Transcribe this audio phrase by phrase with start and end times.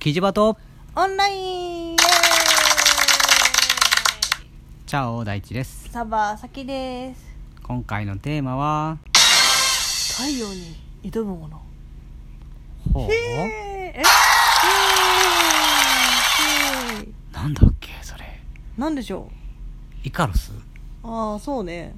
[0.00, 0.56] キジバト。
[0.96, 1.96] オンライン
[4.86, 5.90] チャオ大地です。
[5.90, 7.22] サバサキです。
[7.62, 8.96] 今回のテーマは。
[10.16, 11.60] 太陽に挑むもの。
[12.94, 13.12] ほう。
[13.12, 13.18] えー、
[13.98, 18.40] ええー、なんだっけそれ。
[18.78, 19.30] なんでしょ
[20.02, 20.50] イカロス？
[20.52, 20.54] う
[21.04, 21.94] ああそうね。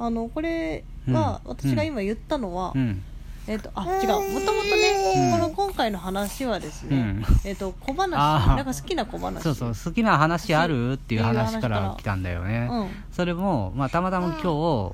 [0.00, 1.50] あのこれは、うん。
[1.52, 3.04] 私が今言ったのは、うん
[3.46, 4.08] えっ、とあ違う。
[4.08, 5.30] もともとね、うん。
[5.32, 7.24] この今回の話はですね、うん。
[7.44, 8.10] えっ、と小話。
[8.10, 9.42] なんか好きな小話。
[9.42, 9.68] そうそう。
[9.70, 12.88] 好きな話あるっていう話から来たんだよね、うん。
[13.10, 14.92] それも、まあ、たまたま今日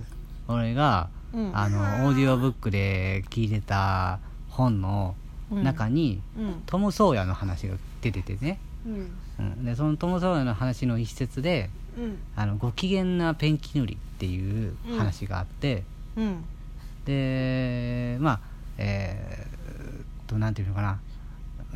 [0.48, 1.50] 俺がうん。
[1.54, 5.14] あのオーディオブックで聞いてた本の
[5.50, 6.62] 中に、うん。
[6.64, 9.10] トム・ソーヤの話が出ててね、うん。
[9.38, 12.18] うん、でそのトム・ソーヤの話の一節でうん。
[12.34, 15.84] あのご機嫌なペンキ塗りっていう話があって、
[16.16, 16.44] うん
[17.08, 18.40] でまあ
[18.76, 21.00] えー、となんていうのかな。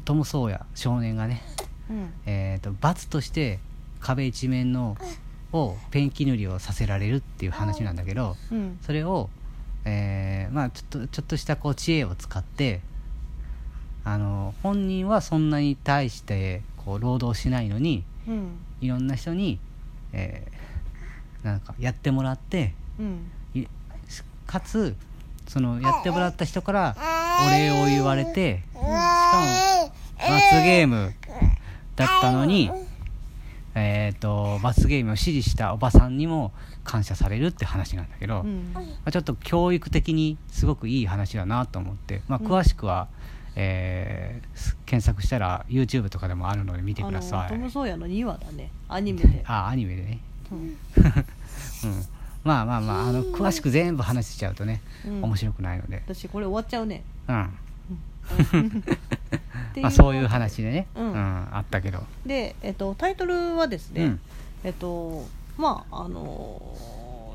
[0.04, 1.42] トム・ソーヤ少年がね、
[1.88, 2.12] うん。
[2.26, 3.58] えー、と罰として
[4.00, 4.96] 壁一面の
[5.52, 8.78] をペンキ塗りをさせられるっていう話なんだけどうん。
[8.82, 9.30] それを、
[9.86, 12.80] えーまあ、ちょっとちょっとしたこう知恵を使って
[14.04, 18.58] あの本人はそんなに対してこう労働しないのにうん。
[18.82, 19.58] いろんな人に、
[20.12, 20.62] えー
[21.42, 23.30] なんかやってもらってうん。
[23.54, 23.66] い
[24.46, 24.94] かつ
[25.48, 26.96] そのやってもらった人から
[27.46, 31.12] お礼を言われてしかも罰ゲーム
[31.96, 32.70] だったのに、
[33.74, 36.52] えー、と罰ゲームを指示したおばさんにも
[36.84, 38.72] 感謝されるって話なんだけど、うん。
[38.74, 42.46] まあ、ちょっと教育的にすごくいい話だなと思って、まあ、うん。
[42.46, 43.08] 詳しくは、
[43.54, 47.38] えーす検索したら YouTube とかでもあるので見てください。
[47.40, 48.70] あのトム・ソーヤの2話だね。
[48.88, 50.20] アニメで、あアニメでね。
[50.50, 50.76] うんうん
[52.44, 55.22] まあまあまああの詳しく全部話しちゃうとね、うん。
[55.24, 56.02] 面白くないので。
[56.06, 57.02] 私これ終わっちゃうね。
[57.28, 57.50] うん。
[59.82, 61.14] まあ、そういう話でね、うん。
[61.16, 64.20] あったけど、で、えっと、タイトルはですね、うん。
[64.64, 65.24] えっと
[65.58, 66.62] まああの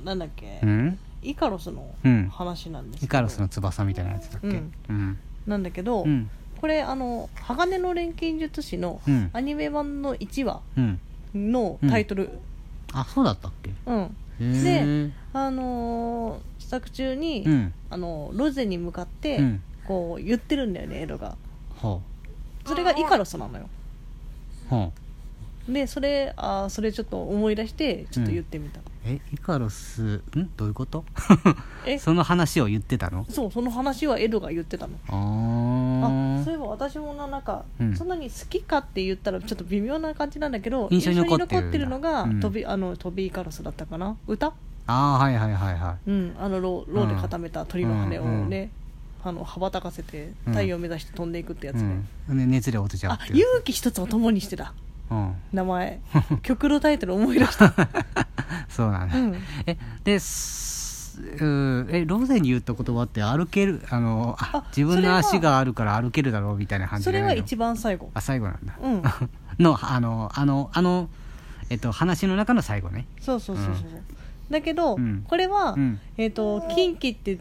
[0.02, 2.30] ーなんだっけ、うん、イカロスのうん。
[2.30, 4.48] 話なんですイカロスの翼みたいなやつだっけ？
[4.48, 4.72] うん。
[4.90, 5.18] うん。
[5.48, 6.30] なんだけど、うん。
[6.62, 9.30] これあの「鋼の錬金術師」のうん。
[9.34, 11.00] アニメ版の1話うん。
[11.34, 12.32] のタイトル、
[12.94, 13.72] あそうだったっけ？
[13.86, 17.74] うんへえあのー作中に、うん。
[17.90, 19.64] あのロゼに向かって、うん。
[19.86, 21.38] こう言ってるんだよねエドが。
[21.78, 22.02] ほ
[22.66, 23.70] それがイカロスなのよ。
[24.68, 24.92] うほ
[25.70, 30.50] うでそれあーそれちょっと思い出してちょっと言ってみた、えイカロスん？
[30.56, 31.04] どういうこと？
[31.86, 32.00] え？
[32.00, 33.26] その話を言ってたの？
[33.30, 34.94] そうその話はエドが言ってたの。
[35.08, 35.16] あー。
[35.16, 35.20] あ
[36.48, 37.94] そういえば私もななんか、うん。
[37.94, 42.40] そんなに好きかって言ったらちょっと微妙な感じなんだけど印象に残ってるのが、うん。
[42.40, 44.16] トビあのトビイカロスだったかな？
[44.28, 44.54] 歌？
[44.86, 46.36] あーはいはいはいはうん。
[46.40, 48.70] あのローローで固めた鳥の羽をね、
[49.26, 50.54] あの羽ばたかせてうん。
[50.54, 54.72] 太陽を目指して飛んでいくってやつい、ね、うん、で熱で落ちちゃうあ勇気一つを共にしてた。
[55.12, 55.36] うん。
[55.52, 56.00] 名前。
[56.44, 57.74] 曲のタイトル思い出した、
[58.70, 59.36] そうなんだ、うん、
[59.66, 60.77] えです
[61.18, 63.82] うーえロゼに言った言葉って歩ける？
[63.90, 68.12] あのああ自分の足があるから歩けるだろうみたいな感じそれはい一番最後。
[68.14, 69.04] あ最後なんだ、うん。
[69.64, 71.10] のあのあのあの
[71.70, 73.08] えっと話の中の最後ね。
[73.20, 73.76] そうそうそうそう、
[74.50, 75.24] だけど、うん。
[75.28, 76.00] これは、うん。
[76.18, 77.38] えっ、と近畿って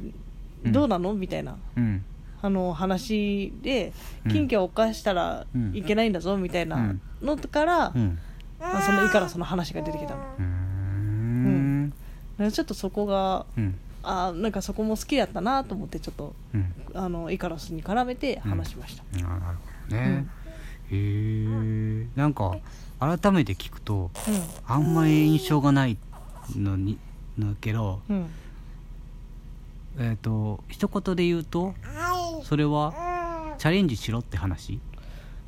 [0.65, 1.57] どうなの、みたいな。
[1.77, 2.05] うん。
[2.43, 3.93] あの話で
[4.25, 4.33] うん。
[4.33, 5.77] 近畿を犯したらうん。
[5.77, 8.19] いけないんだぞみたいなのから、うん。
[8.59, 10.21] まあ、そのイカロスの話が出てきたの
[12.39, 13.79] ちょっとそこがうん。
[14.03, 16.73] あーなんかそこも好きだったなと思ってちょっとうん。
[16.95, 20.27] あのイカロスに絡めて話しました、あなるほどね、
[20.91, 22.57] へえなんか
[23.01, 24.11] 改めて聞くと
[24.67, 25.99] あんまり印象がない
[26.55, 26.99] のに
[27.37, 28.17] のけどうん。
[28.17, 28.27] うん
[29.99, 31.75] えっ、と一言で言うと
[32.45, 34.79] それはチャレンジしろって話？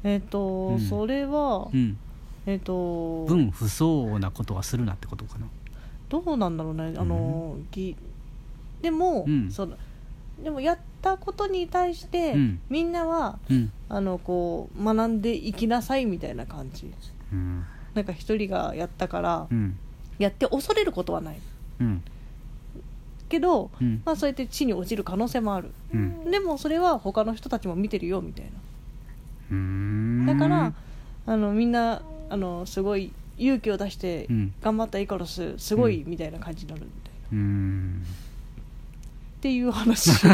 [0.05, 0.81] えっ、と、うん。
[0.81, 1.99] それは、うん。
[2.47, 5.47] えっ、と分不相応なことはするなってことかな
[6.09, 6.95] どうなんだろうね。
[6.97, 7.97] あの、ぎ
[8.83, 9.51] でも、うん。
[9.51, 9.77] そうだ
[10.43, 12.61] でもやったことに対して、うん。
[12.69, 13.73] みんなはうん。
[13.89, 16.91] あのこう学んでいきなさいみたいな感じ。
[17.33, 17.65] うん。
[17.95, 19.79] なんか一人がやったから、うん。
[20.19, 21.39] やって恐れることはない。
[21.81, 22.03] うん。
[23.29, 24.03] けど、うん。
[24.05, 25.71] まあ、そうやって地に落ちる可能性もある。
[25.93, 26.31] うん。
[26.31, 28.51] でもそれは他の人たちも見てるよみたいな。
[30.27, 30.73] だから
[31.27, 34.55] あのみんなあのすごい勇気を出してうん。
[34.63, 38.03] 頑張ったイカロスすごいみたいな感じになるみたいな、うーん。
[39.39, 40.11] っていう話。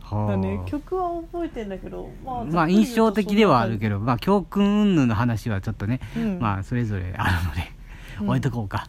[0.00, 6.38] はだね曲は覚えてんだけどまあまあ印象的ではあるけど、ど、まあ教訓云々の話はちょっとね、うん。
[6.40, 7.72] まあそれぞれあるので、
[8.20, 8.28] うん。
[8.28, 8.88] 置いとこうか。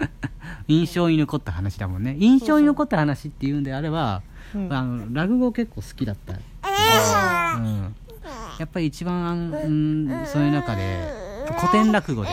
[0.68, 2.16] 印象に残った話だもんね。
[2.18, 4.22] 印象に残った話っていうんであれば、
[4.54, 4.72] うん。
[4.72, 6.34] あの落語結構好きだった。
[6.34, 7.94] うん。
[8.58, 12.30] やっぱり一番、うん、そういう中で古典落語で。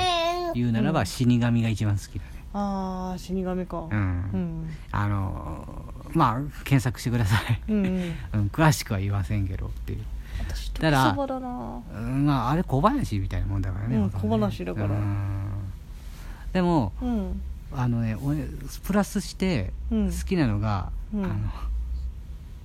[0.54, 2.44] 言うならば死神が一番好きだね。
[2.54, 3.78] ああ死神か。
[3.80, 4.70] うん、うん。
[4.92, 8.14] あのまあ検索してください、うんうん。
[8.34, 10.00] うん、詳しくは言いませんけどっていう、
[10.40, 11.80] 私だから時そばだな。
[11.96, 14.44] うん、まああれ小話みたいなもんだからね,、うんほとんどね。
[14.44, 14.88] 小話だから。
[14.88, 15.50] うん。
[16.54, 17.42] でもうん。
[17.72, 18.48] あのね俺
[18.84, 20.12] プラスしてうん。
[20.12, 21.26] 好きなのが、うん。
[21.26, 21.36] あの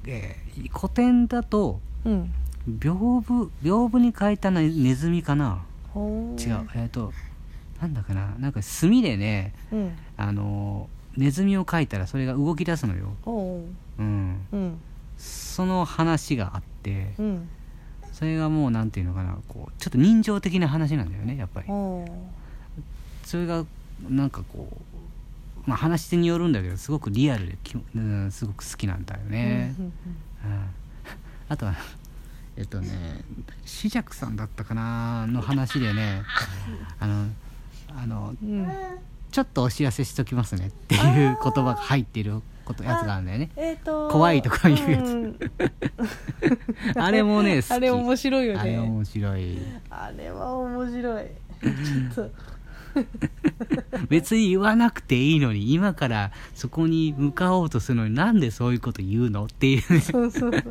[0.06, 2.32] えー古典だとうん。
[2.66, 5.58] 屏風屏風に書いたなネズミかな
[5.96, 6.68] 違う。
[6.74, 7.12] えっ、と
[7.80, 8.34] なんだかな。
[8.38, 9.92] なんか墨でねうん。
[10.16, 13.64] あのネズミを描いたらそれが動き出すのよ、おう。
[13.98, 14.80] うん、うん。
[15.16, 17.48] その話があってうん。
[18.12, 19.38] それがもうなんていうのかな。
[19.48, 21.66] こうちょっと人情的な話なんだよねやっぱり。
[23.24, 23.64] それが
[24.08, 29.84] なんかこうまあ話し手によるんだけどすごくリアルでき、うん、すごく好きなんだよね、うん。
[29.84, 29.92] うん。
[31.48, 31.74] あとは
[32.56, 33.24] えっとね
[33.62, 36.22] 紫尺さんだったかなの話でね
[37.00, 37.26] あの
[37.96, 38.68] あのうんうん
[39.34, 43.50] ちょっとお知らせしときますねっていう言葉が入っていることやつがあるんだよね。
[43.56, 45.12] えっと怖いとかいうやつ。
[45.12, 45.36] ん。
[46.94, 49.58] あれもねあれ面白いよあれね面白い。
[49.90, 51.24] あれは面白い。
[52.14, 52.30] ちょっと
[54.08, 60.62] 別に言わなくていいのに今からそこに向かおうとするのになんでそういうこと言うのっていうね、そうそうそう。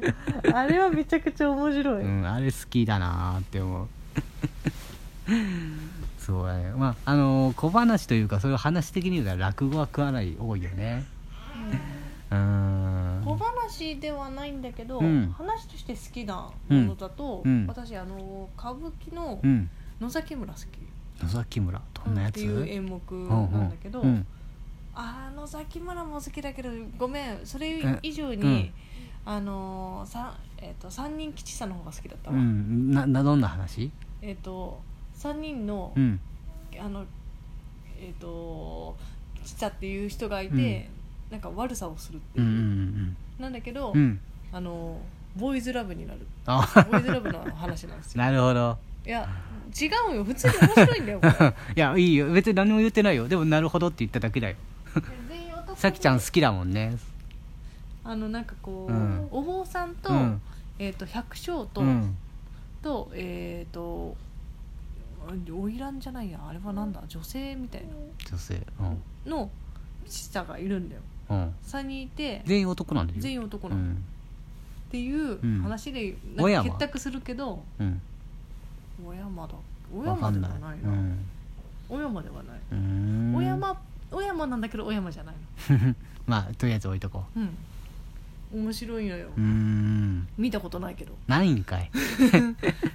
[0.53, 3.87] あれはめちゃくちゃ面白い、うん、あれ好きだなーって思う。
[6.17, 6.71] そうだね。
[6.77, 11.05] まああのー小話というかそういう話的に言うたら落語はかなり多いよね。
[12.31, 13.21] うん。
[13.25, 15.33] 小話ではないんだけど、うん。
[15.37, 17.67] 話として好きなものだと、うん。
[17.67, 19.69] 私あの歌舞伎のうん。
[20.01, 20.63] 野崎村好き、
[21.21, 22.31] 野崎村どんなやつ？
[22.31, 24.25] っていう演目うんなんだけど、うん
[24.95, 26.69] あー野崎村も好きだけど
[26.99, 28.71] ごめんそれえ以上に、うん
[29.25, 33.91] あのーさえー、と三人吉さんの方が好きだったうわ、んななどんな話？
[34.21, 34.79] えっ、と
[35.17, 36.19] 3人の、うん。
[36.79, 37.05] あの
[37.99, 38.95] えっ、と
[39.41, 40.89] 吉さっていう人がいて、
[41.31, 42.45] なんか悪さをするっていう。
[42.45, 44.19] う、んうんなんだけど、うんうん。
[44.51, 44.99] あの
[45.35, 46.19] ボーイズラブになる。
[46.45, 46.61] あ。
[46.91, 48.21] ボーイズラブの話なんですよ。
[48.23, 49.27] なるほどいや
[49.79, 50.23] 違うよ。
[50.23, 51.53] 普通に面白いんだよこれ。
[51.75, 52.31] いやいいよ。
[52.31, 53.27] 別に何も言ってないよ。
[53.27, 54.55] でもなるほどって言っただけだよ。
[55.27, 56.95] 全員男さきちゃん好きだもんね。
[58.03, 59.27] あのなんかこう、うん。
[59.31, 60.41] お坊さんと,、うん。
[60.77, 62.15] えー、と百姓と、うん。
[62.81, 64.15] とえっ、と
[65.27, 65.37] 花
[65.69, 66.39] 魁じゃないや。
[66.47, 67.01] あれはなんだ？
[67.07, 67.87] 女性みたいな。
[68.29, 68.61] 女性。
[69.25, 69.49] の
[70.05, 71.01] 父さがいるんだよ。
[71.29, 71.37] うん。
[71.37, 73.19] うん3人いて全員男なんだよ。
[73.19, 74.03] 全員男なの、っうん。
[74.91, 75.61] ていううん。
[75.63, 78.01] 話でんか結託するけどうん
[79.01, 79.53] 小山だ。
[79.93, 81.25] 小山ではないな、うん。
[81.89, 82.59] 小山ではない、
[83.33, 83.81] 小山
[84.11, 85.35] 小山なんだけど小山じゃない
[85.69, 85.95] の
[86.27, 87.39] まあとりあえず置いとこう。
[87.39, 87.49] ん。
[88.53, 89.29] 面白いのよ、
[90.37, 91.13] 見たことないけど。
[91.27, 91.89] ないんかい。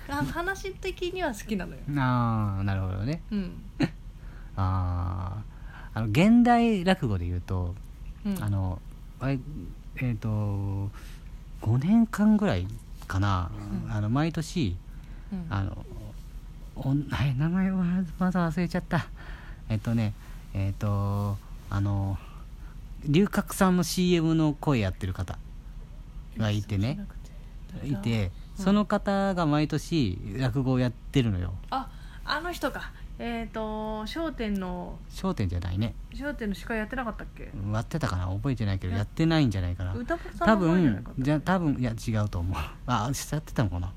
[0.08, 1.80] あ 話的には好きなのよ。
[1.96, 3.22] ああなるほどね。
[3.32, 3.52] うん、
[4.56, 5.42] あ
[5.94, 7.74] ああの現代落語で言うと
[8.24, 8.80] うん、あの
[9.20, 9.38] あれ
[9.96, 10.28] えっ、と
[11.62, 12.66] 5年間ぐらい
[13.08, 13.50] かな、
[13.84, 13.92] うん。
[13.92, 14.76] あの毎年
[15.32, 15.46] うん。
[15.50, 15.84] あの
[16.76, 16.94] おは
[17.26, 17.84] い名前は
[18.19, 19.06] まだ忘れちゃった。
[19.69, 20.14] えっとね
[20.54, 21.36] えっ、と
[21.70, 22.19] あの
[23.04, 25.38] 龍角散の CM の声やってる方
[26.36, 27.06] がいてね。
[27.84, 28.64] いてうん。
[28.64, 31.54] その方が毎年落語をやってるのよ。
[31.70, 31.88] あ
[32.25, 32.92] あの人か。
[33.20, 37.50] えっ、と『笑点』の『笑点』じゃないね『笑点』の司会やってなかったっけ？
[37.73, 38.28] やってたかな？
[38.28, 39.92] 覚えてないけどややってないんじゃないかな。
[39.92, 42.56] 歌多分じゃ多分いや違うと思う。
[42.87, 43.88] あやってたのかな？
[43.88, 43.90] い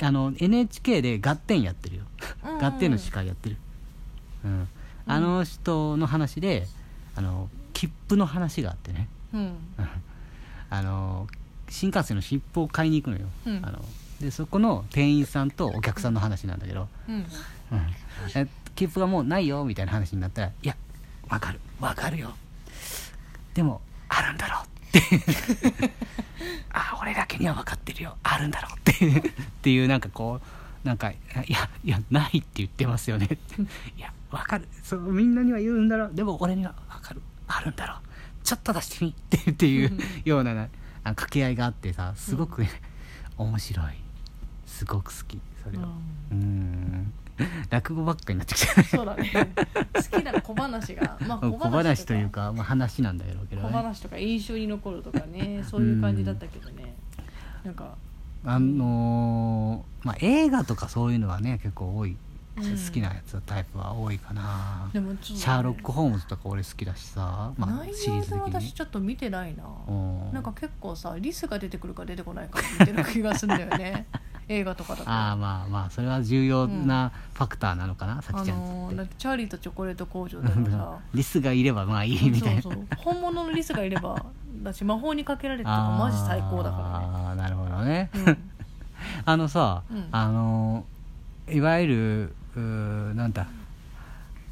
[0.00, 2.04] あの NHK で「ガッテン」やってるよ。
[2.44, 2.58] うんうん。
[2.58, 3.56] ガッテンの司会やってる。
[4.44, 4.68] うん。
[5.06, 6.66] あの人の話で
[7.16, 9.08] あの切符の話があってね。
[9.32, 9.56] うん。
[10.70, 11.26] あの
[11.68, 13.60] 新幹線の切符を買いに行くのよ、うん。
[13.64, 13.84] あの
[14.20, 17.14] でそこの店員さんとお客さんの話なんだけど、うん。
[17.14, 17.24] うん。
[18.34, 20.76] え切符がもうないよみたいな話になったら「いや
[21.28, 21.60] わかる。
[21.80, 22.34] わかるよ。
[23.54, 24.69] でもあるんだろ」って
[26.72, 28.16] あ俺だけには分かってるよ。
[28.22, 28.92] あるんだろって。
[29.18, 29.22] っ
[29.62, 30.40] ていうなんかこ
[30.84, 31.16] うなんか「い
[31.48, 33.28] やいやないって言ってますよね」
[33.96, 34.68] いやわかる。
[34.82, 36.14] そうみんなには言うんだろう。
[36.14, 37.22] でも俺には分かる。
[37.48, 37.98] あるんだろう。
[38.44, 39.10] ちょっと出してみ。
[39.10, 40.68] ってっていうようなな
[41.02, 42.70] あ掛け合いがあってさすごくね、
[43.36, 43.86] 面白い。
[44.66, 45.40] すごく好き。
[45.62, 45.88] それは
[46.30, 47.12] うん
[47.70, 48.86] 落語ばっかになってきたね。
[48.86, 49.30] そうだね。
[49.94, 53.68] 好きな小話が まあ小話というか、まあ、話なんだろうけどね。
[53.68, 56.94] 小話とか印象に残るとかねそういう感じだったけどね。
[57.64, 57.94] なんか
[58.44, 62.16] あのーまあ映画とかそういうのはね結構多い、うん
[62.60, 65.38] 好きなやつタイプは多いかな、でもちょっとね。
[65.40, 68.42] シャーロック・ホームズとか俺好きだしさ、まあ、内シリーズ的に。
[68.42, 69.64] 私ちょっと見てないな。
[69.88, 70.32] うん。
[70.32, 74.06] なんか結構さリスが出てくるか出てこないかみたいな気がするんだよね
[74.50, 75.08] 映画とかだと。
[75.08, 80.98] ああまあまあそれは重要なファクターなのかな、さきちゃんのーだっってチャーリーとチョコレート工場でもさ。
[81.14, 82.62] リスがいればまあいいみたいな。
[82.62, 84.26] そうそう本物のリスがいれば
[84.62, 86.82] だし魔法にかけられてとかマジ最高だから。
[86.82, 88.38] ねああなるほどね、うん。
[89.24, 90.08] あのさ、うん。
[90.10, 90.84] あの
[91.48, 93.46] いわゆるうーなんだ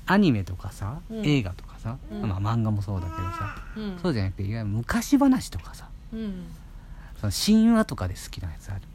[0.07, 1.27] アニメとかさ、うん。
[1.27, 2.23] 映画とかさ、うん。
[2.23, 3.99] まあ、漫画もそうだけどさ、うん。
[4.01, 5.89] そうじゃなくていわゆる昔話とかさ。
[6.13, 6.47] うん。
[7.21, 8.83] その神話とかで好きなやつある？
[8.83, 8.88] あー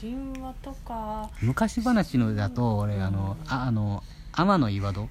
[0.00, 1.28] 神話とか。
[1.42, 5.08] 昔話のだと俺、うんあのああの天の岩戸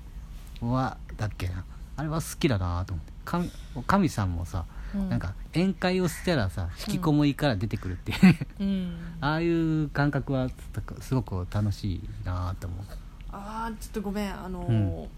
[0.62, 1.66] はだっけな。
[1.96, 3.14] あれは好きだなと思って。
[3.26, 3.52] 神
[3.88, 5.10] 神さんもさ、うん。
[5.10, 8.98] なんか宴会をしたらさ引きこもりから出てくるっていう、うん。
[9.22, 10.50] ああいう感覚は
[11.00, 12.86] すごく楽しいなと思う。
[13.32, 14.34] あーちょっとごめん。
[14.34, 15.10] あのーうん。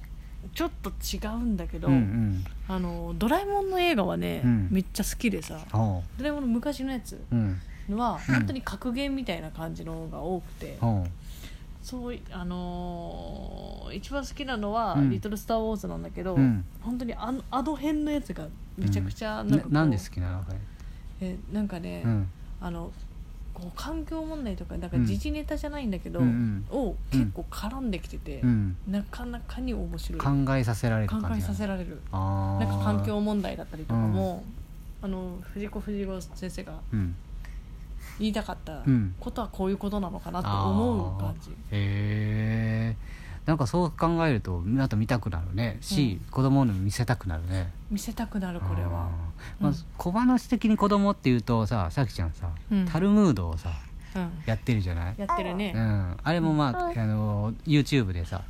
[0.53, 2.45] ちょっと違うんだけど、うんうん。
[2.67, 4.67] あのードラえもんの映画はね、うん。
[4.71, 5.59] めっちゃ好きでさ。
[5.71, 7.23] ドラえもんの昔のやつ。
[7.31, 7.59] うん
[7.93, 10.77] は本当に格言みたいな感じのが多くて、
[11.83, 15.09] そういあのー一番好きなのは「うん。
[15.11, 16.65] リトル・スター・ウォーズ」なんだけど、うん。
[16.81, 20.43] 本当にあのあの辺のやつがめちゃくちゃうんなんかこう、ななんで好きなの？
[21.21, 22.27] えなんかね、うん。
[22.59, 22.91] あの
[23.53, 25.05] こう環境問題とかなんかうん。
[25.05, 28.75] 時事ネタじゃないんだけど、うんを結構絡んできてて、うん。
[28.87, 30.19] なかなかに面白い。
[30.19, 32.01] 考えさせられる考えさせられる。
[32.11, 34.43] あなんか環境境問題だったりとかも、
[35.03, 37.15] あの藤子不二雄先生がうん
[38.19, 39.15] 言いたかったうん。
[39.19, 42.95] ことはこういうことなのかなって思う感じ、へえ
[43.45, 45.77] なんかそう考えるとまた見たくなるね。
[45.81, 47.71] し、子供にも見せたくなるね。
[47.91, 49.09] 見せたくなるこれは。
[49.59, 49.75] まあうん。
[49.97, 52.85] 小話的に子供っていうとささきちゃんさ、うん。
[52.85, 53.69] タルムードをさ
[54.15, 54.31] うん。
[54.45, 55.73] やってるじゃない、やってるね。
[55.75, 58.41] うん、あれもまあ、あの YouTube でさ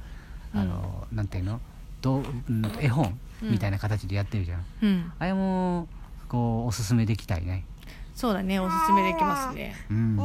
[0.53, 1.59] あの、なんていうの？
[2.01, 3.19] どううん絵本？
[3.43, 3.51] うん。
[3.51, 5.11] みたいな形でやってるじゃん、うん。
[5.19, 5.89] あれも
[6.29, 7.65] こうおすすめできたいね
[8.15, 9.75] そうだねおすすめできますね。
[9.91, 10.15] うん。